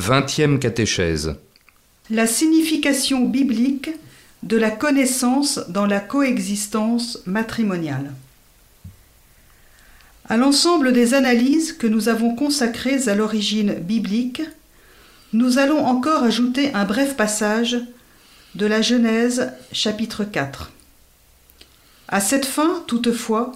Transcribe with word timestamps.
Vingtième 0.00 0.58
catéchèse. 0.58 1.34
La 2.08 2.26
signification 2.26 3.26
biblique 3.26 3.90
de 4.42 4.56
la 4.56 4.70
connaissance 4.70 5.60
dans 5.68 5.84
la 5.84 6.00
coexistence 6.00 7.18
matrimoniale. 7.26 8.14
À 10.26 10.38
l'ensemble 10.38 10.94
des 10.94 11.12
analyses 11.12 11.74
que 11.74 11.86
nous 11.86 12.08
avons 12.08 12.34
consacrées 12.34 13.10
à 13.10 13.14
l'origine 13.14 13.74
biblique, 13.74 14.40
nous 15.34 15.58
allons 15.58 15.84
encore 15.84 16.22
ajouter 16.22 16.72
un 16.72 16.86
bref 16.86 17.14
passage 17.14 17.76
de 18.54 18.64
la 18.64 18.80
Genèse 18.80 19.52
chapitre 19.70 20.24
4. 20.24 20.72
À 22.08 22.20
cette 22.20 22.46
fin, 22.46 22.82
toutefois, 22.86 23.52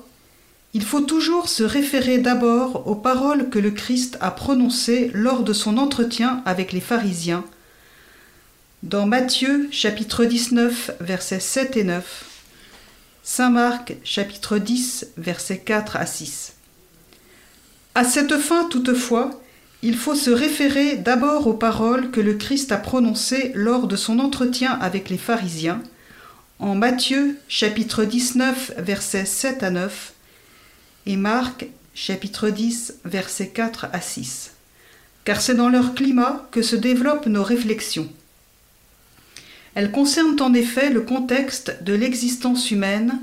il 0.75 0.83
faut 0.83 1.01
toujours 1.01 1.49
se 1.49 1.63
référer 1.63 2.19
d'abord 2.19 2.89
aux 2.89 2.97
paroles 2.97 3.49
que 3.49 3.61
le 3.61 3.71
Christ 3.71 4.19
a 4.21 4.33
prononcées 4.33 5.13
lors 5.15 5.45
de 5.45 5.53
son 5.53 5.79
entretien 5.79 6.43
avec 6.45 6.73
les 6.73 6.81
pharisiens. 6.81 7.45
Dans 8.83 9.07
Matthieu 9.07 9.69
chapitre 9.71 10.25
19 10.25 10.97
versets 11.01 11.39
7 11.39 11.77
et 11.77 11.85
9, 11.85 12.25
Saint 13.23 13.51
Marc 13.51 13.95
chapitre 14.03 14.59
10 14.59 15.13
versets 15.17 15.59
4 15.59 15.97
à 15.97 16.07
6. 16.07 16.55
À 17.95 18.03
cette 18.03 18.37
fin 18.37 18.65
toutefois, 18.65 19.31
il 19.83 19.97
faut 19.97 20.17
se 20.17 20.31
référer 20.31 20.97
d'abord 20.97 21.47
aux 21.47 21.55
paroles 21.55 22.11
que 22.11 22.21
le 22.21 22.35
Christ 22.35 22.73
a 22.73 22.79
prononcées 22.79 23.53
lors 23.55 23.87
de 23.87 23.95
son 23.95 24.19
entretien 24.19 24.73
avec 24.81 25.09
les 25.09 25.19
pharisiens, 25.19 25.81
en 26.59 26.75
Matthieu 26.75 27.39
chapitre 27.47 28.05
19 28.05 28.73
versets 28.79 29.25
7 29.25 29.63
à 29.63 29.71
9 29.71 30.14
et 31.07 31.17
Marc 31.17 31.67
chapitre 31.95 32.51
10 32.51 32.95
versets 33.05 33.49
4 33.49 33.87
à 33.93 34.01
6, 34.01 34.53
car 35.25 35.41
c'est 35.41 35.55
dans 35.55 35.69
leur 35.69 35.95
climat 35.95 36.47
que 36.51 36.63
se 36.63 36.77
développent 36.77 37.27
nos 37.27 37.45
réflexions. 37.45 38.09
Elles 39.75 39.91
concernent 39.91 40.41
en 40.41 40.55
effet 40.55 40.91
le 40.91 41.03
contexte 41.03 41.83
de 41.83 41.95
l'existence 41.95 42.71
humaine 42.71 43.21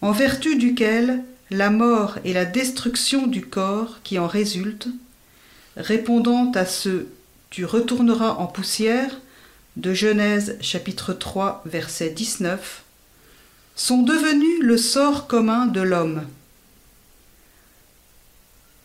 en 0.00 0.12
vertu 0.12 0.56
duquel 0.56 1.22
la 1.50 1.70
mort 1.70 2.18
et 2.24 2.32
la 2.32 2.44
destruction 2.44 3.26
du 3.26 3.44
corps 3.44 4.00
qui 4.02 4.18
en 4.18 4.26
résultent, 4.26 4.88
répondant 5.76 6.50
à 6.52 6.64
ce 6.64 7.06
Tu 7.50 7.64
retourneras 7.64 8.32
en 8.32 8.46
poussière 8.46 9.20
de 9.76 9.94
Genèse 9.94 10.56
chapitre 10.60 11.12
3 11.12 11.62
verset 11.66 12.10
19, 12.10 12.82
sont 13.74 14.02
devenus 14.02 14.60
le 14.60 14.76
sort 14.76 15.26
commun 15.26 15.66
de 15.66 15.80
l'homme. 15.80 16.22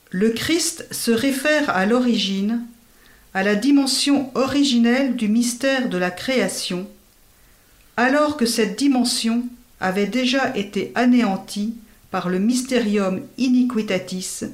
Le 0.10 0.30
Christ 0.30 0.88
se 0.92 1.12
réfère 1.12 1.70
à 1.70 1.86
l'origine, 1.86 2.66
à 3.34 3.44
la 3.44 3.56
dimension 3.56 4.32
originelle 4.36 5.16
du 5.16 5.28
mystère 5.28 5.90
de 5.90 5.98
la 5.98 6.12
création, 6.12 6.88
alors 7.98 8.38
que 8.38 8.46
cette 8.46 8.78
dimension 8.78 9.44
avait 9.80 10.08
déjà 10.08 10.56
été 10.56 10.92
anéantie 10.96 11.76
par 12.10 12.30
le 12.30 12.40
mysterium 12.40 13.22
iniquitatis, 13.38 14.46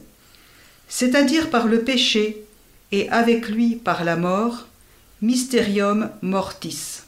c'est-à-dire 0.88 1.50
par 1.50 1.68
le 1.68 1.82
péché 1.82 2.44
et 2.92 3.10
avec 3.10 3.50
lui 3.50 3.76
par 3.76 4.04
la 4.04 4.16
mort, 4.16 4.68
mysterium 5.22 6.10
mortis. 6.22 7.02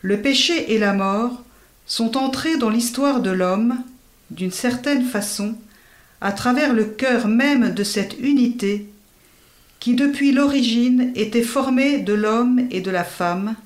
Le 0.00 0.20
péché 0.20 0.72
et 0.72 0.78
la 0.78 0.92
mort 0.92 1.42
sont 1.86 2.16
entrés 2.16 2.56
dans 2.56 2.70
l'histoire 2.70 3.20
de 3.20 3.30
l'homme, 3.30 3.82
d'une 4.30 4.50
certaine 4.50 5.04
façon, 5.04 5.56
à 6.24 6.32
travers 6.32 6.72
le 6.72 6.86
cœur 6.86 7.28
même 7.28 7.74
de 7.74 7.84
cette 7.84 8.18
unité 8.18 8.88
qui 9.78 9.94
depuis 9.94 10.32
l'origine 10.32 11.12
était 11.14 11.42
formée 11.42 11.98
de 11.98 12.14
l'homme 12.14 12.66
et 12.70 12.80
de 12.80 12.90
la 12.90 13.04
femme, 13.04 13.56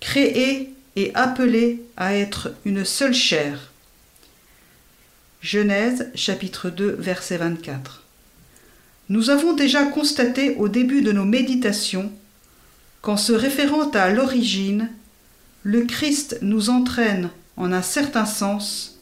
créée 0.00 0.72
et 0.96 1.14
appelée 1.14 1.82
à 1.98 2.14
être 2.14 2.54
une 2.64 2.86
seule 2.86 3.12
chair. 3.12 3.70
Genèse 5.42 6.10
chapitre 6.14 6.70
2 6.70 6.96
verset 6.98 7.36
24. 7.36 8.02
Nous 9.10 9.28
avons 9.28 9.52
déjà 9.52 9.84
constaté 9.84 10.56
au 10.56 10.70
début 10.70 11.02
de 11.02 11.12
nos 11.12 11.26
méditations 11.26 12.10
qu'en 13.02 13.18
se 13.18 13.34
référant 13.34 13.90
à 13.90 14.08
l'origine, 14.08 14.88
le 15.64 15.82
Christ 15.82 16.38
nous 16.40 16.70
entraîne 16.70 17.28
en 17.58 17.72
un 17.72 17.82
certain 17.82 18.24
sens 18.24 18.93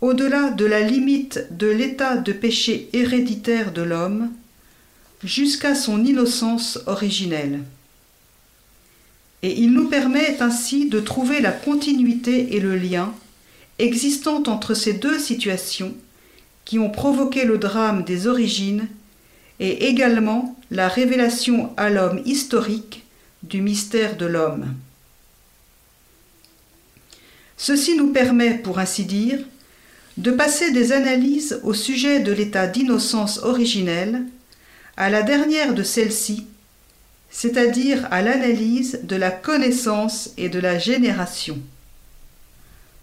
au-delà 0.00 0.50
de 0.50 0.64
la 0.64 0.80
limite 0.80 1.46
de 1.50 1.66
l'état 1.66 2.16
de 2.16 2.32
péché 2.32 2.88
héréditaire 2.92 3.72
de 3.72 3.82
l'homme, 3.82 4.30
jusqu'à 5.22 5.74
son 5.74 6.04
innocence 6.04 6.80
originelle. 6.86 7.60
Et 9.42 9.60
il 9.60 9.72
nous 9.72 9.88
permet 9.88 10.40
ainsi 10.40 10.88
de 10.88 11.00
trouver 11.00 11.40
la 11.40 11.52
continuité 11.52 12.56
et 12.56 12.60
le 12.60 12.76
lien 12.76 13.14
existant 13.78 14.42
entre 14.46 14.74
ces 14.74 14.94
deux 14.94 15.18
situations 15.18 15.94
qui 16.64 16.78
ont 16.78 16.90
provoqué 16.90 17.44
le 17.44 17.58
drame 17.58 18.04
des 18.04 18.26
origines 18.26 18.86
et 19.58 19.88
également 19.88 20.56
la 20.70 20.88
révélation 20.88 21.72
à 21.76 21.90
l'homme 21.90 22.22
historique 22.24 23.04
du 23.42 23.62
mystère 23.62 24.16
de 24.16 24.26
l'homme. 24.26 24.74
Ceci 27.56 27.96
nous 27.96 28.12
permet, 28.12 28.54
pour 28.54 28.78
ainsi 28.78 29.04
dire, 29.04 29.38
de 30.20 30.30
passer 30.30 30.70
des 30.70 30.92
analyses 30.92 31.60
au 31.62 31.72
sujet 31.72 32.20
de 32.20 32.30
l'état 32.30 32.66
d'innocence 32.66 33.38
originelle 33.38 34.24
à 34.98 35.08
la 35.08 35.22
dernière 35.22 35.72
de 35.72 35.82
celles-ci, 35.82 36.46
c'est-à-dire 37.30 38.06
à, 38.10 38.20
l'analyse 38.20 39.00
de 39.02 39.16
la 39.16 39.30
connaissance 39.30 40.32
et 40.36 40.50
de 40.50 40.58
la 40.58 40.78
génération. 40.78 41.58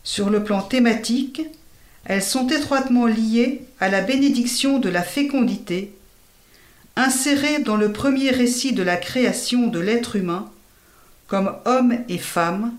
Sur 0.03 0.29
le 0.29 0.43
plan 0.43 0.61
thématique, 0.61 1.41
elles 2.05 2.21
sont 2.21 2.47
étroitement 2.49 3.07
liées 3.07 3.63
à 3.79 3.89
la 3.89 4.01
bénédiction 4.01 4.77
de 4.77 4.89
la 4.89 5.01
fécondité, 5.01 5.93
insérée 6.95 7.63
dans 7.63 7.77
le 7.77 7.91
premier 7.91 8.29
récit 8.29 8.73
de 8.73 8.83
la 8.83 8.95
création 8.95 9.67
de 9.67 9.79
l'être 9.79 10.17
humain 10.17 10.51
comme 11.25 11.55
homme 11.65 11.97
et 12.09 12.19
femme, 12.19 12.73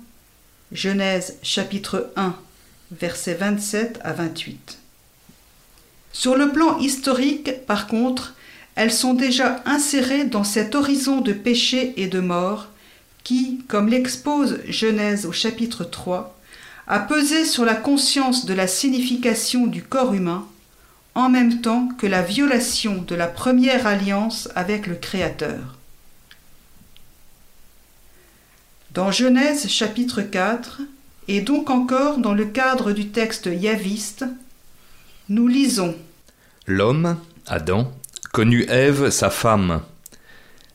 Genèse 0.70 1.38
chapitre 1.42 2.12
1 2.14 2.36
versets 2.90 3.34
27 3.34 4.00
à 4.02 4.12
28. 4.12 4.78
Sur 6.12 6.36
le 6.36 6.50
plan 6.50 6.78
historique, 6.78 7.64
par 7.66 7.86
contre, 7.86 8.34
elles 8.74 8.92
sont 8.92 9.14
déjà 9.14 9.62
insérées 9.66 10.24
dans 10.24 10.44
cet 10.44 10.74
horizon 10.74 11.20
de 11.20 11.32
péché 11.32 11.94
et 11.96 12.06
de 12.06 12.20
mort 12.20 12.68
qui, 13.24 13.62
comme 13.68 13.88
l'expose 13.88 14.58
Genèse 14.68 15.26
au 15.26 15.32
chapitre 15.32 15.84
3, 15.84 16.38
a 16.86 17.00
pesé 17.00 17.44
sur 17.44 17.64
la 17.64 17.74
conscience 17.74 18.46
de 18.46 18.54
la 18.54 18.66
signification 18.66 19.66
du 19.66 19.82
corps 19.82 20.14
humain 20.14 20.46
en 21.14 21.28
même 21.28 21.60
temps 21.60 21.88
que 21.98 22.06
la 22.06 22.22
violation 22.22 23.02
de 23.02 23.14
la 23.14 23.26
première 23.26 23.86
alliance 23.86 24.48
avec 24.54 24.86
le 24.86 24.94
Créateur. 24.94 25.76
Dans 28.92 29.10
Genèse 29.10 29.68
chapitre 29.68 30.22
4, 30.22 30.80
et 31.28 31.42
donc 31.42 31.68
encore 31.68 32.18
dans 32.18 32.34
le 32.34 32.46
cadre 32.46 32.92
du 32.92 33.08
texte 33.08 33.46
yaviste, 33.52 34.24
nous 35.28 35.46
lisons 35.46 35.94
L'homme, 36.66 37.18
Adam, 37.46 37.92
connut 38.32 38.64
Ève, 38.68 39.10
sa 39.10 39.30
femme. 39.30 39.82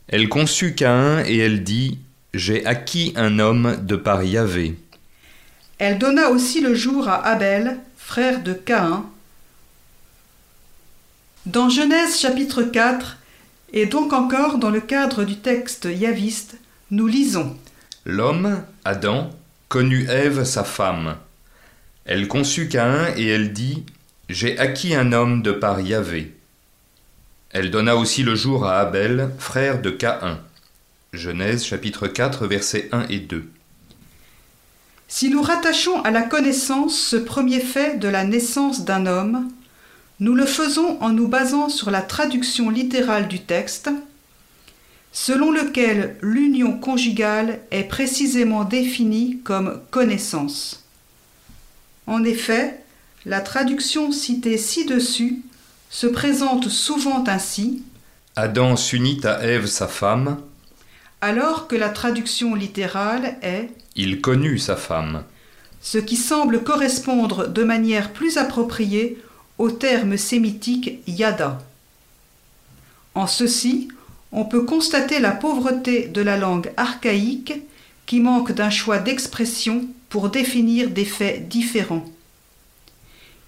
Elle 0.07 0.29
conçut 0.29 0.75
Caïn 0.75 1.23
et 1.25 1.37
elle 1.37 1.63
dit 1.63 1.97
J'ai 2.35 2.65
acquis 2.65 3.13
un 3.15 3.39
homme 3.39 3.77
de 3.81 3.95
par 3.95 4.23
Yahvé. 4.23 4.75
Elle 5.79 5.97
donna 5.97 6.29
aussi 6.29 6.61
le 6.61 6.75
jour 6.75 7.07
à 7.07 7.25
Abel, 7.25 7.79
frère 7.97 8.43
de 8.43 8.53
Caïn. 8.53 9.05
Dans 11.47 11.69
Genèse 11.69 12.19
chapitre 12.19 12.61
4, 12.63 13.17
et 13.73 13.87
donc 13.87 14.13
encore 14.13 14.59
dans 14.59 14.69
le 14.69 14.81
cadre 14.81 15.23
du 15.23 15.37
texte 15.37 15.85
yaviste, 15.91 16.57
nous 16.91 17.07
lisons 17.07 17.57
L'homme, 18.05 18.63
Adam, 18.85 19.31
connut 19.69 20.07
Ève 20.09 20.43
sa 20.43 20.63
femme. 20.63 21.15
Elle 22.05 22.27
conçut 22.27 22.67
Caïn 22.67 23.07
et 23.17 23.27
elle 23.27 23.53
dit 23.53 23.83
J'ai 24.29 24.57
acquis 24.59 24.95
un 24.95 25.11
homme 25.13 25.41
de 25.41 25.51
par 25.51 25.79
Yahvé. 25.79 26.33
Elle 27.51 27.71
donna 27.71 27.95
aussi 27.95 28.23
le 28.23 28.35
jour 28.35 28.65
à 28.65 28.79
Abel, 28.79 29.29
frère 29.37 29.81
de 29.81 29.89
Caïn. 29.89 30.39
Genèse 31.13 31.63
chapitre 31.63 32.07
4 32.07 32.47
versets 32.47 32.89
1 32.91 33.05
et 33.09 33.19
2. 33.19 33.47
Si 35.07 35.29
nous 35.29 35.43
rattachons 35.43 36.01
à 36.01 36.09
la 36.09 36.23
connaissance 36.23 36.97
ce 36.97 37.15
premier 37.15 37.59
fait 37.59 37.99
de 37.99 38.07
la 38.07 38.23
naissance 38.23 38.83
d'un 38.83 39.05
homme, 39.05 39.47
nous 40.19 40.33
le 40.33 40.45
faisons 40.45 40.97
en 41.01 41.09
nous 41.09 41.27
basant 41.27 41.69
sur 41.69 41.91
la 41.91 42.01
traduction 42.01 42.69
littérale 42.69 43.27
du 43.27 43.41
texte, 43.41 43.91
selon 45.13 45.51
lequel 45.51 46.17
l'union 46.21 46.77
conjugale 46.77 47.59
est 47.71 47.83
précisément 47.83 48.65
définie 48.65 49.39
comme 49.43 49.79
connaissance. 49.91 50.83
En 52.07 52.23
effet, 52.23 52.83
la 53.25 53.39
traduction 53.39 54.11
citée 54.11 54.57
ci-dessus 54.57 55.41
se 55.89 56.07
présente 56.07 56.67
souvent 56.67 57.23
ainsi 57.27 57.83
Adam 58.35 58.75
s'unit 58.75 59.21
à 59.23 59.43
Ève 59.43 59.67
sa 59.67 59.87
femme, 59.87 60.39
alors 61.21 61.67
que 61.67 61.75
la 61.75 61.89
traduction 61.89 62.55
littérale 62.55 63.37
est 63.43 63.69
il 63.95 64.19
connut 64.19 64.57
sa 64.57 64.75
femme. 64.75 65.23
ce 65.81 65.99
qui 65.99 66.15
semble 66.15 66.63
correspondre 66.63 67.47
de 67.47 67.63
manière 67.63 68.11
plus 68.11 68.37
appropriée 68.37 69.21
au 69.59 69.69
terme 69.69 70.17
sémitique 70.17 70.99
yada. 71.05 71.61
En 73.13 73.27
ceci, 73.27 73.89
on 74.33 74.45
peut 74.45 74.63
constater 74.63 75.19
la 75.19 75.31
pauvreté 75.31 76.07
de 76.07 76.21
la 76.21 76.37
langue 76.37 76.71
archaïque 76.75 77.53
qui 78.07 78.19
manque 78.19 78.51
d'un 78.51 78.71
choix 78.71 78.97
d'expression 78.97 79.85
pour 80.09 80.29
définir 80.29 80.89
des 80.89 81.05
faits 81.05 81.47
différents. 81.47 82.05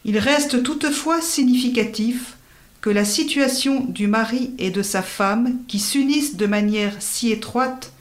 Il 0.05 0.19
reste 0.19 0.61
toutefois 0.61 1.19
significatif 1.21 2.37
que 2.81 2.91
la 2.91 3.03
situation 3.03 3.83
du 3.85 4.05
mari 4.05 4.51
et 4.59 4.69
de 4.69 4.83
sa 4.83 5.01
femme 5.01 5.57
qui 5.67 5.79
s'unissent 5.79 6.37
de 6.37 6.45
manière 6.45 6.93
si 6.99 7.31
étroite 7.31 7.91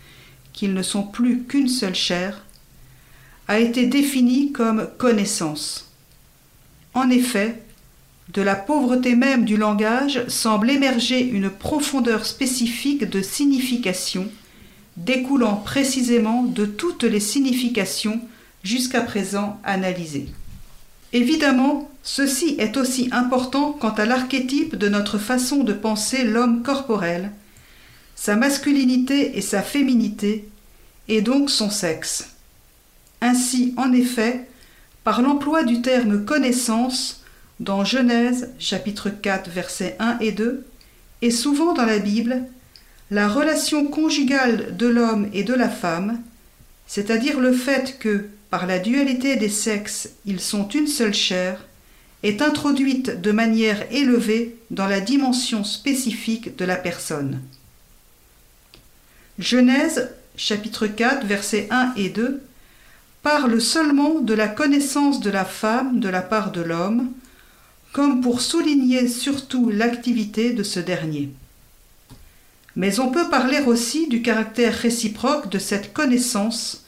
qu'ils 0.53 0.75
ne 0.75 0.83
sont 0.83 1.05
plus 1.05 1.43
qu'une 1.43 1.69
seule 1.69 1.95
chair 1.95 2.45
a 3.49 3.59
été 3.59 3.87
définie 3.87 4.53
comme 4.53 4.89
connaissance. 4.99 5.91
En 6.93 7.09
effet, 7.09 7.63
de 8.33 8.43
la 8.43 8.57
pauvreté 8.57 9.15
même 9.17 9.45
du 9.45 9.57
langage 9.57 10.27
semble 10.29 10.71
émerger 10.71 11.21
une 11.21 11.51
profondeur 11.51 12.25
spécifique 12.25 13.09
de 13.09 13.21
signification, 13.21 14.29
découlant 14.97 15.57
précisément 15.57 16.43
de 16.43 16.65
toutes 16.65 17.05
les 17.05 17.21
significations 17.21 18.21
jusqu'à 18.63 19.03
présent 19.03 19.61
analysées. 19.65 20.29
Évidemment, 21.13 21.91
ceci 22.03 22.57
est 22.59 22.77
aussi 22.77 23.09
important 23.13 23.73
quant 23.73 23.91
à 23.91 24.07
l'archétype 24.07 24.77
de 24.77 24.89
notre 24.89 25.19
façon 25.19 25.63
de 25.63 25.73
penser 25.73 26.25
l'homme 26.25 26.63
corporel, 26.63 27.31
sa 28.17 28.37
masculinité 28.37 29.37
et 29.37 29.41
sa 29.41 29.63
féminité, 29.63 30.49
et 31.09 31.21
donc 31.21 31.51
son 31.51 31.71
sexe. 31.71 32.31
Ainsi, 33.21 33.75
en 33.77 33.93
effet, 33.93 34.49
par 35.05 35.23
l'emploi 35.23 35.63
du 35.63 35.83
terme 35.83 36.25
connaissance, 36.25 37.24
dans 37.61 37.85
Genèse 37.85 38.51
chapitre 38.59 39.11
4 39.11 39.51
versets 39.51 39.97
1 39.99 40.19
et 40.21 40.33
2, 40.33 40.67
et 41.23 41.31
souvent 41.31 41.73
dans 41.73 41.87
la 41.87 41.99
Bible, 41.99 42.43
la 43.11 43.29
relation 43.29 43.87
conjugale 43.87 44.77
de 44.77 44.87
l'homme 44.87 45.29
et 45.33 45.45
de 45.45 45.55
la 45.55 45.69
femme, 45.69 46.21
c'est-à-dire 46.87 47.41
le 47.41 47.53
fait 47.53 47.99
que, 47.99 48.27
par 48.51 48.67
la 48.67 48.79
dualité 48.79 49.37
des 49.37 49.49
sexes, 49.49 50.11
ils 50.27 50.41
sont 50.41 50.69
une 50.69 50.87
seule 50.87 51.15
chair, 51.15 51.65
est 52.23 52.41
introduite 52.41 53.21
de 53.21 53.33
manière 53.33 53.85
élevée 53.93 54.57
dans 54.71 54.87
la 54.87 55.01
dimension 55.01 55.63
spécifique 55.63 56.57
de 56.57 56.65
la 56.65 56.77
personne. 56.77 57.41
Genèse 59.39 60.11
chapitre 60.37 60.87
4 60.87 61.27
versets 61.27 61.69
1 61.71 61.95
et 61.97 62.09
2 62.09 62.43
parle 63.23 63.61
seulement 63.61 64.21
de 64.21 64.35
la 64.35 64.49
connaissance 64.49 65.21
de 65.21 65.31
la 65.31 65.45
femme 65.45 66.01
de 66.01 66.09
la 66.09 66.23
part 66.23 66.51
de 66.51 66.61
l'homme, 66.61 67.13
comme 67.95 68.21
pour 68.21 68.41
souligner 68.41 69.07
surtout 69.07 69.71
l'activité 69.71 70.53
de 70.53 70.65
ce 70.65 70.81
dernier. 70.81 71.31
Mais 72.75 72.99
on 72.99 73.13
peut 73.13 73.31
parler 73.31 73.61
aussi 73.61 74.09
du 74.09 74.21
caractère 74.21 74.75
réciproque 74.75 75.49
de 75.49 75.61
cette 75.61 75.93
connaissance 75.93 76.85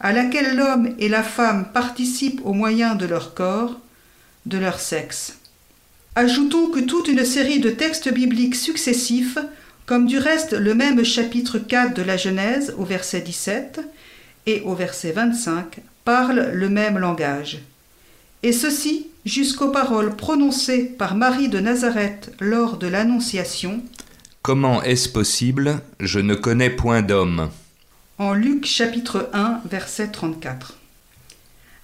à 0.00 0.12
laquelle 0.12 0.54
l'homme 0.54 0.94
et 0.98 1.08
la 1.08 1.22
femme 1.22 1.72
participent 1.72 2.42
au 2.44 2.52
moyen 2.52 2.94
de 2.94 3.06
leur 3.06 3.32
corps, 3.32 3.80
de 4.44 4.58
leur 4.58 4.80
sexe. 4.80 5.38
Ajoutons 6.14 6.68
que 6.68 6.80
toute 6.80 7.08
une 7.08 7.24
série 7.24 7.60
de 7.60 7.70
textes 7.70 8.12
bibliques 8.12 8.54
successifs, 8.54 9.38
comme 9.86 10.06
du 10.06 10.18
reste 10.18 10.52
le 10.52 10.74
même 10.74 11.02
chapitre 11.06 11.58
4 11.58 11.94
de 11.94 12.02
la 12.02 12.18
Genèse 12.18 12.74
au 12.76 12.84
verset 12.84 13.22
17 13.22 13.80
et 14.44 14.60
au 14.66 14.74
verset 14.74 15.12
25, 15.12 15.78
parlent 16.04 16.50
le 16.52 16.68
même 16.68 16.98
langage. 16.98 17.60
Et 18.42 18.52
ceci 18.52 19.09
jusqu'aux 19.24 19.70
paroles 19.70 20.16
prononcées 20.16 20.84
par 20.84 21.14
Marie 21.14 21.48
de 21.48 21.60
Nazareth 21.60 22.32
lors 22.40 22.76
de 22.76 22.86
l'Annonciation. 22.86 23.82
Comment 24.42 24.82
est-ce 24.82 25.08
possible? 25.08 25.80
Je 25.98 26.18
ne 26.18 26.34
connais 26.34 26.70
point 26.70 27.02
d'homme. 27.02 27.50
En 28.18 28.34
Luc 28.34 28.66
chapitre 28.66 29.30
1 29.32 29.60
verset 29.70 30.08
34. 30.08 30.78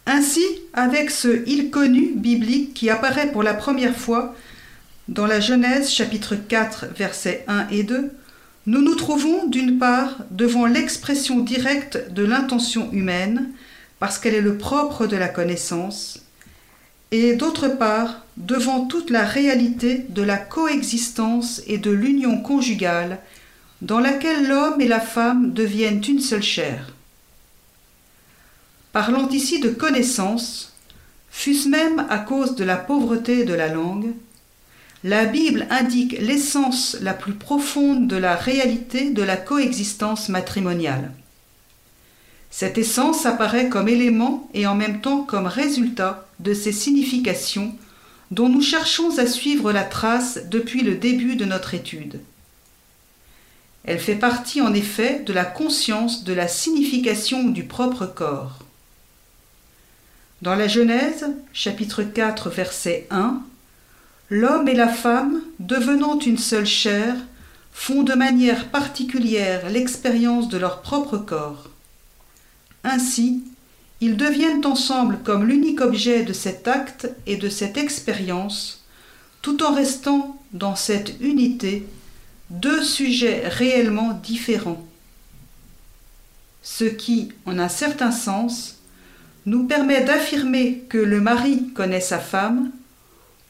Ainsi, 0.06 0.44
avec 0.73 1.11
ce 1.11 1.43
il 1.47 1.71
connu 1.71 2.12
biblique 2.15 2.75
qui 2.75 2.91
apparaît 2.91 3.33
pour 3.33 3.43
la 3.43 3.55
première 3.55 3.97
fois 3.97 4.35
dans 5.09 5.27
la 5.27 5.41
Genèse 5.41 5.91
chapitre 5.91 6.35
4 6.35 6.87
versets 6.97 7.44
1 7.49 7.69
et 7.71 7.82
2, 7.82 8.11
nous 8.67 8.82
nous 8.82 8.97
trouvons 8.97 9.47
d'une 9.47 9.79
part 9.79 10.17
devant 10.31 10.67
l'expression 10.67 11.41
directe 11.41 12.11
de 12.11 12.25
l'intention 12.25 12.91
humaine, 12.93 13.50
parce 14.00 14.19
qu'elle 14.19 14.35
est 14.35 14.41
le 14.41 14.59
propre 14.59 15.06
de 15.06 15.17
la 15.17 15.29
connaissance, 15.29 16.25
et 17.12 17.35
d'autre 17.35 17.69
part 17.69 18.25
devant 18.37 18.87
toute 18.87 19.11
la 19.11 19.25
réalité 19.25 20.06
de 20.08 20.23
la 20.23 20.37
coexistence 20.37 21.62
et 21.67 21.79
de 21.79 21.91
l'union 21.91 22.41
conjugale 22.41 23.19
dans 23.82 24.00
laquelle 24.00 24.49
l'homme 24.49 24.81
et 24.81 24.88
la 24.88 25.00
femme 25.00 25.53
deviennent 25.53 26.03
une 26.06 26.20
seule 26.20 26.43
chair. 26.43 26.93
Parlant 28.93 29.29
ici 29.29 29.61
de 29.61 29.69
connaissance, 29.69 30.73
fût-ce 31.31 31.69
même 31.69 32.06
à 32.08 32.19
cause 32.19 32.56
de 32.56 32.64
la 32.64 32.76
pauvreté 32.76 33.44
de 33.44 33.55
la 33.55 33.69
langue, 33.69 34.14
la 35.05 35.26
Bible 35.26 35.67
indique 35.70 36.19
l'essence 36.19 36.97
la 37.00 37.12
plus 37.14 37.35
profonde 37.35 38.08
de 38.08 38.17
la 38.17 38.35
réalité 38.35 39.11
de 39.11 39.23
la 39.23 39.37
coexistence 39.37 40.29
matrimoniale. 40.29 41.12
Cette 42.50 42.78
essence 42.78 43.26
apparaît 43.26 43.69
comme 43.69 43.88
élément 43.88 44.48
et 44.54 44.66
en 44.66 44.75
même 44.75 45.00
temps 45.00 45.22
comme 45.22 45.46
résultat 45.46 46.26
de 46.40 46.54
ces 46.54 46.72
significations 46.72 47.75
dont 48.31 48.48
nous 48.48 48.62
cherchons 48.62 49.19
à 49.19 49.26
suivre 49.26 49.72
la 49.72 49.84
trace 49.84 50.40
depuis 50.50 50.82
le 50.82 50.96
début 50.96 51.37
de 51.37 51.44
notre 51.44 51.75
étude. 51.75 52.20
Elle 53.84 54.00
fait 54.00 54.16
partie 54.16 54.60
en 54.60 54.75
effet 54.75 55.22
de 55.25 55.32
la 55.32 55.44
conscience 55.44 56.25
de 56.25 56.32
la 56.32 56.48
signification 56.48 57.44
du 57.44 57.64
propre 57.64 58.06
corps. 58.06 58.58
Dans 60.43 60.56
la 60.56 60.66
Genèse, 60.66 61.26
chapitre 61.52 62.02
4, 62.02 62.50
verset 62.50 63.06
1, 63.10 63.40
l'homme 64.28 64.69
et 64.69 64.75
la 64.75 64.88
femme, 64.88 65.40
devenant 65.60 66.19
une 66.19 66.37
seule 66.37 66.66
chair, 66.66 67.14
font 67.72 68.02
de 68.02 68.14
manière 68.14 68.69
particulière 68.69 69.70
l'expérience 69.70 70.48
de 70.48 70.58
leur 70.58 70.82
propre 70.82 71.17
corps. 71.17 71.70
Ainsi, 72.88 73.43
ils 74.00 74.16
deviennent 74.16 74.64
ensemble 74.64 75.19
comme 75.24 75.44
l'unique 75.44 75.81
objet 75.81 76.22
de 76.22 76.32
cet 76.32 76.69
acte 76.69 77.10
et 77.26 77.36
de 77.36 77.48
cette 77.48 77.76
expérience, 77.76 78.84
tout 79.43 79.64
en 79.64 79.74
restant 79.74 80.40
dans 80.52 80.76
cette 80.76 81.20
unité 81.20 81.84
deux 82.50 82.84
sujets 82.84 83.48
réellement 83.48 84.12
différents. 84.12 84.86
Ce 86.62 86.84
qui, 86.84 87.32
en 87.44 87.58
un 87.58 87.69
certain 87.69 88.12
sens, 88.12 88.76
nous 89.46 89.64
permet 89.64 90.05
d'affirmer 90.05 90.84
que 90.88 90.98
le 90.98 91.20
mari 91.20 91.70
connaît 91.74 92.00
sa 92.00 92.20
femme 92.20 92.70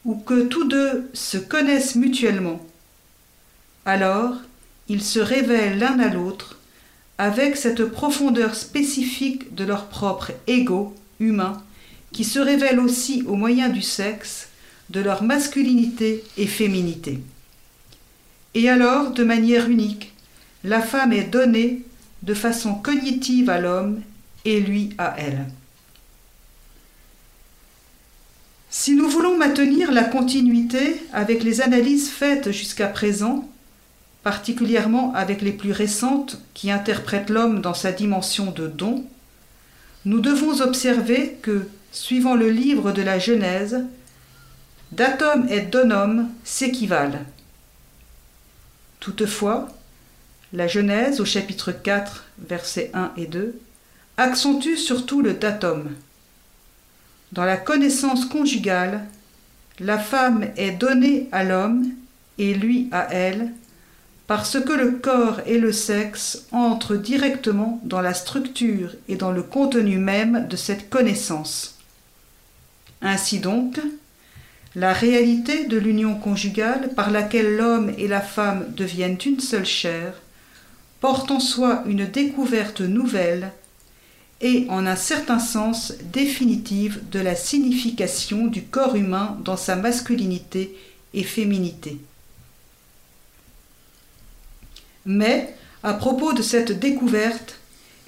ou 0.03 0.15
que 0.15 0.45
tous 0.45 0.67
deux 0.67 1.11
se 1.13 1.37
connaissent 1.37 1.95
mutuellement. 1.95 2.59
Alors, 3.85 4.33
ils 4.87 5.03
se 5.03 5.19
révèlent 5.19 5.77
l'un 5.77 5.99
à 5.99 6.09
l'autre 6.09 6.56
avec 7.17 7.57
cette 7.57 7.85
profondeur 7.85 8.55
spécifique 8.55 9.55
de 9.55 9.63
leur 9.63 9.87
propre 9.87 10.31
ego 10.47 10.93
humain 11.19 11.61
qui 12.11 12.23
se 12.23 12.39
révèle 12.39 12.79
aussi 12.79 13.23
au 13.27 13.35
moyen 13.35 13.69
du 13.69 13.81
sexe, 13.81 14.49
de 14.89 14.99
leur 14.99 15.23
masculinité 15.23 16.23
et 16.37 16.47
féminité. 16.47 17.19
Et 18.53 18.69
alors, 18.69 19.11
de 19.11 19.23
manière 19.23 19.69
unique, 19.69 20.13
la 20.63 20.81
femme 20.81 21.13
est 21.13 21.25
donnée 21.25 21.83
de 22.23 22.33
façon 22.33 22.73
cognitive 22.75 23.49
à 23.49 23.59
l'homme 23.59 24.01
et 24.45 24.59
lui 24.59 24.91
à 24.97 25.15
elle. 25.17 25.45
Si 28.69 28.95
nous 28.95 29.09
voulons 29.09 29.37
maintenir 29.37 29.91
la 29.91 30.03
continuité 30.03 31.01
avec 31.13 31.43
les 31.43 31.61
analyses 31.61 32.09
faites 32.09 32.51
jusqu'à 32.51 32.87
présent, 32.87 33.47
particulièrement 34.27 35.13
avec 35.13 35.41
les 35.41 35.53
plus 35.53 35.71
récentes 35.71 36.41
qui 36.53 36.69
interprètent 36.69 37.29
l'homme 37.29 37.61
dans 37.61 37.73
sa 37.73 37.93
dimension 37.93 38.51
de 38.51 38.67
don, 38.67 39.05
nous 40.03 40.19
devons 40.19 40.59
observer 40.59 41.37
que, 41.41 41.69
suivant 41.93 42.35
le 42.35 42.49
livre 42.49 42.91
de 42.91 43.01
la 43.01 43.19
Genèse, 43.19 43.85
d'atome 44.91 45.47
et 45.47 45.61
d'onome 45.61 46.27
s'équivalent. 46.43 47.23
Toutefois, 48.99 49.69
la 50.51 50.67
Genèse 50.67 51.21
au 51.21 51.25
chapitre 51.25 51.71
4, 51.71 52.25
versets 52.39 52.91
1 52.93 53.13
et 53.15 53.27
2, 53.27 53.57
accentue 54.17 54.75
surtout 54.75 55.21
le 55.21 55.35
datum. 55.35 55.95
Dans 57.31 57.45
la 57.45 57.55
connaissance 57.55 58.25
conjugale, 58.25 59.05
la 59.79 59.97
femme 59.97 60.49
est 60.57 60.71
donnée 60.71 61.29
à 61.31 61.45
l'homme 61.45 61.85
et 62.37 62.53
lui 62.53 62.89
à 62.91 63.07
elle 63.13 63.53
parce 64.27 64.59
que 64.59 64.73
le 64.73 64.91
corps 64.91 65.39
et 65.45 65.57
le 65.57 65.71
sexe 65.71 66.45
entrent 66.51 66.97
directement 66.97 67.79
dans 67.83 68.01
la 68.01 68.13
structure 68.13 68.91
et 69.07 69.15
dans 69.15 69.31
le 69.31 69.41
contenu 69.41 69.97
même 69.97 70.47
de 70.49 70.57
cette 70.57 70.89
connaissance. 70.89 71.75
Ainsi 73.01 73.39
donc, 73.39 73.79
la 74.75 74.91
réalité 74.91 75.65
de 75.65 75.77
l'union 75.77 76.15
conjugale 76.15 76.93
par 76.93 77.09
laquelle 77.09 77.55
l'homme 77.55 77.91
et 77.97 78.07
la 78.07 78.21
femme 78.21 78.65
deviennent 78.75 79.17
une 79.25 79.39
seule 79.39 79.65
chair 79.65 80.13
porte 80.99 81.31
en 81.31 81.39
soi 81.39 81.83
une 81.87 82.05
découverte 82.05 82.81
nouvelle 82.81 83.51
et 84.41 84.67
en 84.69 84.85
un 84.85 84.95
certain 84.95 85.39
sens 85.39 85.93
définitive 86.11 87.01
de 87.11 87.19
la 87.19 87.33
signification 87.33 88.47
du 88.47 88.63
corps 88.63 88.95
humain 88.95 89.37
dans 89.43 89.57
sa 89.57 89.75
masculinité 89.75 90.75
et 91.13 91.23
féminité. 91.23 91.97
Mais, 95.07 95.55
à 95.83 95.93
propos 95.93 96.33
de 96.33 96.41
cette 96.41 96.77
découverte, 96.77 97.55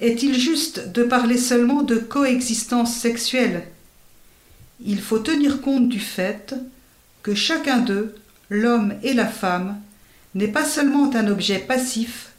est-il 0.00 0.38
juste 0.38 0.92
de 0.92 1.02
parler 1.02 1.38
seulement 1.38 1.82
de 1.82 1.96
coexistence 1.96 2.94
sexuelle? 2.94 3.62
Il 4.84 5.00
faut 5.00 5.18
tenir 5.18 5.62
compte 5.62 5.88
du 5.88 5.98
fait 5.98 6.54
que 7.22 7.34
chacun 7.34 7.78
d'eux, 7.78 8.14
l'homme 8.50 8.94
et 9.02 9.14
la 9.14 9.26
femme, 9.26 9.80
n'est 10.34 10.48
pas 10.48 10.66
seulement 10.66 11.10
un 11.14 11.26
objet 11.26 11.58
passif, 11.58 12.32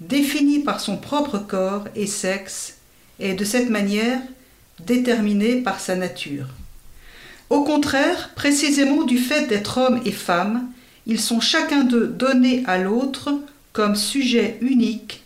défini 0.00 0.60
par 0.60 0.80
son 0.80 0.96
propre 0.96 1.38
corps 1.38 1.88
et 1.96 2.06
sexe, 2.06 2.76
et 3.18 3.34
de 3.34 3.44
cette 3.44 3.70
manière 3.70 4.20
déterminé 4.84 5.56
par 5.62 5.80
sa 5.80 5.96
nature. 5.96 6.46
Au 7.50 7.64
contraire, 7.64 8.30
précisément 8.36 9.02
du 9.02 9.18
fait 9.18 9.46
d'être 9.46 9.78
homme 9.78 10.00
et 10.04 10.12
femme, 10.12 10.68
ils 11.06 11.20
sont 11.20 11.40
chacun 11.40 11.82
d'eux 11.82 12.06
donnés 12.06 12.62
à 12.66 12.78
l'autre 12.78 13.32
comme 13.76 13.94
sujet 13.94 14.56
unique, 14.62 15.22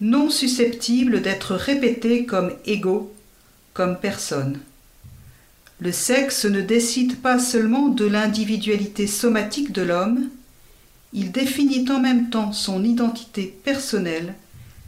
non 0.00 0.30
susceptible 0.30 1.20
d'être 1.20 1.54
répété 1.54 2.24
comme 2.24 2.50
égaux, 2.64 3.12
comme 3.74 3.98
personne. 4.00 4.60
Le 5.78 5.92
sexe 5.92 6.46
ne 6.46 6.62
décide 6.62 7.20
pas 7.20 7.38
seulement 7.38 7.88
de 7.88 8.06
l'individualité 8.06 9.06
somatique 9.06 9.72
de 9.72 9.82
l'homme, 9.82 10.30
il 11.12 11.32
définit 11.32 11.84
en 11.90 12.00
même 12.00 12.30
temps 12.30 12.54
son 12.54 12.82
identité 12.82 13.54
personnelle, 13.62 14.32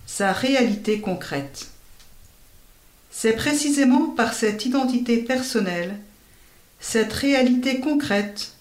sa 0.07 0.33
réalité 0.33 1.01
concrète. 1.01 1.67
C'est 3.11 3.37
précisément 3.37 4.07
par 4.17 4.33
cette 4.33 4.65
identité 4.65 5.19
personnelle, 5.19 5.99
cette 6.81 7.13
réalité 7.13 7.81
concrète, 7.81 8.55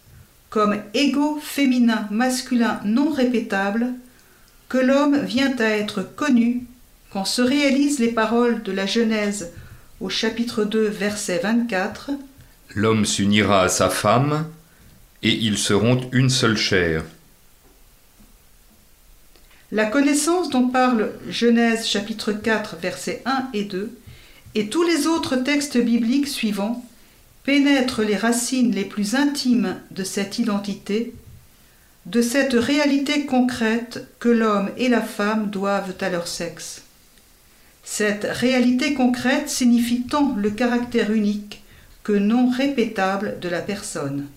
comme 0.49 0.81
égaux 0.93 1.39
féminin 1.41 2.09
masculin 2.11 2.81
non 2.83 3.09
répétable, 3.09 3.93
que 4.73 4.79
l'homme 4.79 5.19
vient 5.23 5.55
à 5.59 5.65
être 5.65 6.01
connu 6.01 6.63
quand 7.11 7.25
se 7.25 7.43
réalisent 7.43 7.99
les 7.99 8.11
paroles 8.11 8.63
de 8.63 8.71
la 8.71 8.87
Genèse 8.87 9.51
au 10.01 10.09
chapitre 10.09 10.63
2 10.63 10.87
verset 10.87 11.41
24 11.43 12.09
L'homme 12.73 13.05
s'unira 13.05 13.61
à 13.61 13.69
sa 13.69 13.91
femme 13.91 14.47
et 15.21 15.31
ils 15.31 15.59
seront 15.59 16.01
une 16.11 16.31
seule 16.31 16.57
chair. 16.57 17.03
La 19.71 19.85
connaissance 19.85 20.49
dont 20.49 20.67
parle 20.69 21.11
Genèse 21.29 21.85
chapitre 21.85 22.31
4 22.31 22.77
versets 22.77 23.21
1 23.27 23.49
et 23.53 23.65
2 23.65 23.95
et 24.55 24.69
tous 24.69 24.81
les 24.81 25.05
autres 25.05 25.35
textes 25.35 25.77
bibliques 25.77 26.27
suivants 26.27 26.83
pénètrent 27.43 28.01
les 28.01 28.17
racines 28.17 28.73
les 28.73 28.85
plus 28.85 29.13
intimes 29.13 29.79
de 29.91 30.03
cette 30.03 30.39
identité 30.39 31.13
de 32.05 32.21
cette 32.21 32.53
réalité 32.53 33.25
concrète 33.25 34.07
que 34.19 34.29
l'homme 34.29 34.69
et 34.77 34.89
la 34.89 35.01
femme 35.01 35.49
doivent 35.49 35.95
à 36.01 36.09
leur 36.09 36.27
sexe. 36.27 36.81
Cette 37.83 38.25
réalité 38.25 38.93
concrète 38.93 39.49
signifie 39.49 40.03
tant 40.03 40.35
le 40.35 40.51
caractère 40.51 41.11
unique 41.11 41.63
que 42.03 42.13
non 42.13 42.49
répétable 42.49 43.39
de 43.39 43.47
la 43.47 43.61
personne. 43.61 44.27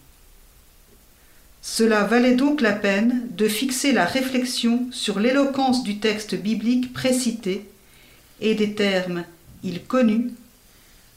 Cela 1.60 2.04
valait 2.04 2.36
donc 2.36 2.60
la 2.60 2.72
peine 2.72 3.26
de 3.30 3.48
fixer 3.48 3.92
la 3.92 4.04
réflexion 4.04 4.86
sur 4.92 5.18
l'éloquence 5.18 5.82
du 5.82 5.98
texte 5.98 6.36
biblique 6.36 6.92
précité 6.92 7.66
et 8.40 8.54
des 8.54 8.74
termes 8.74 9.24
il 9.64 9.82
connus, 9.82 10.30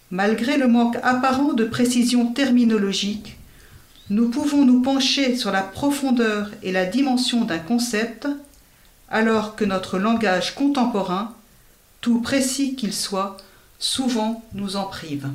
malgré 0.09 0.57
le 0.57 0.67
manque 0.67 0.97
apparent 1.03 1.53
de 1.53 1.65
précision 1.65 2.33
terminologique 2.33 3.38
nous 4.09 4.29
pouvons 4.29 4.65
nous 4.65 4.81
pencher 4.81 5.35
sur 5.35 5.51
la 5.51 5.61
profondeur 5.61 6.49
et 6.63 6.71
la 6.71 6.85
dimension 6.85 7.45
d'un 7.45 7.59
concept, 7.59 8.27
alors 9.09 9.55
que 9.55 9.65
notre 9.65 9.99
langage 9.99 10.55
contemporain, 10.55 11.35
tout 12.01 12.21
précis 12.21 12.75
qu'il 12.75 12.93
soit, 12.93 13.37
souvent 13.77 14.43
nous 14.53 14.75
en 14.75 14.85
prive. 14.85 15.29